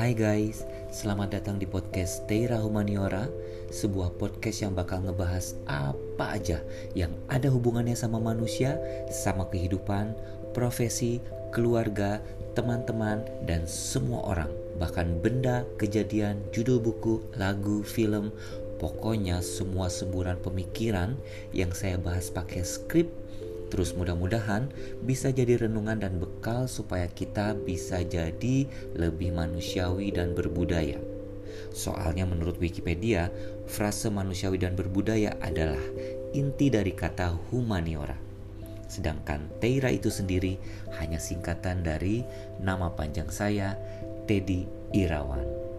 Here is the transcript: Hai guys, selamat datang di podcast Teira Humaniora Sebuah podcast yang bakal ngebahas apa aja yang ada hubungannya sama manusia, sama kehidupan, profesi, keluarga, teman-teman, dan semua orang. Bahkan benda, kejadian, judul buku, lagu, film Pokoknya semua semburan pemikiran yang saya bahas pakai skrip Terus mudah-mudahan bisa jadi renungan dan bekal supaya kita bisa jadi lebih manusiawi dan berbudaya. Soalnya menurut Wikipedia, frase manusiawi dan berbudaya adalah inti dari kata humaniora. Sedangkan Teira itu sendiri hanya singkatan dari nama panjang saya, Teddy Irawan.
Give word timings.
Hai 0.00 0.16
guys, 0.16 0.64
selamat 0.88 1.28
datang 1.36 1.60
di 1.60 1.68
podcast 1.68 2.24
Teira 2.24 2.56
Humaniora 2.56 3.28
Sebuah 3.68 4.16
podcast 4.16 4.64
yang 4.64 4.72
bakal 4.72 5.04
ngebahas 5.04 5.60
apa 5.68 6.40
aja 6.40 6.64
yang 6.96 7.12
ada 7.28 7.52
hubungannya 7.52 7.92
sama 7.92 8.16
manusia, 8.16 8.80
sama 9.12 9.44
kehidupan, 9.52 10.16
profesi, 10.56 11.20
keluarga, 11.52 12.16
teman-teman, 12.56 13.28
dan 13.44 13.68
semua 13.68 14.24
orang. 14.24 14.48
Bahkan 14.80 15.20
benda, 15.20 15.68
kejadian, 15.76 16.40
judul 16.48 16.80
buku, 16.80 17.20
lagu, 17.36 17.84
film 17.84 18.32
Pokoknya 18.80 19.44
semua 19.44 19.92
semburan 19.92 20.40
pemikiran 20.40 21.12
yang 21.52 21.76
saya 21.76 22.00
bahas 22.00 22.32
pakai 22.32 22.64
skrip 22.64 23.12
Terus 23.70 23.94
mudah-mudahan 23.94 24.68
bisa 25.06 25.30
jadi 25.30 25.66
renungan 25.66 26.02
dan 26.02 26.18
bekal 26.18 26.66
supaya 26.66 27.06
kita 27.06 27.54
bisa 27.54 28.02
jadi 28.02 28.66
lebih 28.98 29.30
manusiawi 29.30 30.10
dan 30.10 30.34
berbudaya. 30.34 30.98
Soalnya 31.70 32.26
menurut 32.26 32.58
Wikipedia, 32.58 33.30
frase 33.70 34.10
manusiawi 34.10 34.58
dan 34.58 34.74
berbudaya 34.74 35.38
adalah 35.38 35.80
inti 36.34 36.66
dari 36.66 36.90
kata 36.90 37.30
humaniora. 37.50 38.18
Sedangkan 38.90 39.46
Teira 39.62 39.94
itu 39.94 40.10
sendiri 40.10 40.58
hanya 40.98 41.22
singkatan 41.22 41.86
dari 41.86 42.26
nama 42.58 42.90
panjang 42.90 43.30
saya, 43.30 43.78
Teddy 44.26 44.66
Irawan. 44.90 45.70